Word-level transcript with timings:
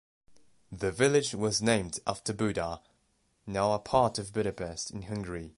The 0.71 0.91
village 0.91 1.35
was 1.35 1.61
named 1.61 1.99
after 2.07 2.33
Buda, 2.33 2.81
now 3.45 3.73
a 3.73 3.77
part 3.77 4.17
of 4.17 4.33
Budapest, 4.33 4.89
in 4.89 5.03
Hungary. 5.03 5.49